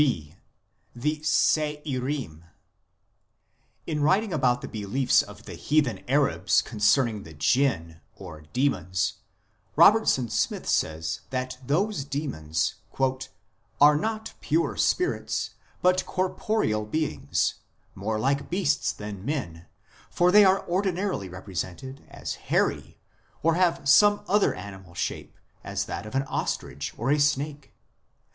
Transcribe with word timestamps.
(b) 0.01 0.35
The 0.95 1.21
Se 1.21 1.83
irim. 1.85 2.41
In 3.85 4.01
writing 4.01 4.33
about 4.33 4.61
the 4.61 4.67
beliefs 4.67 5.21
of 5.21 5.43
the 5.45 5.53
heathen 5.53 6.03
Arabs 6.09 6.63
concerning 6.63 7.21
the 7.21 7.35
Jinn, 7.35 8.01
or 8.15 8.41
demons, 8.51 9.17
Robertson 9.75 10.27
Smith 10.27 10.67
says 10.67 11.19
that 11.29 11.59
these 11.63 12.03
demons" 12.03 12.77
are 13.79 13.95
not 13.95 14.33
pure 14.41 14.75
spirits, 14.75 15.51
but 15.83 16.03
corporeal 16.07 16.87
beings, 16.87 17.57
more 17.93 18.17
like 18.19 18.49
beasts 18.49 18.91
than 18.91 19.23
men, 19.23 19.67
for 20.09 20.31
they 20.31 20.43
are 20.43 20.67
ordinarily 20.67 21.29
represented 21.29 22.03
as 22.09 22.33
hairy, 22.49 22.97
or 23.43 23.53
have 23.53 23.87
some 23.87 24.25
other 24.27 24.55
animal 24.55 24.95
shape, 24.95 25.37
as 25.63 25.85
that 25.85 26.07
of 26.07 26.15
an 26.15 26.23
ostrich 26.23 26.91
or 26.97 27.11
a 27.11 27.19
snake. 27.19 27.71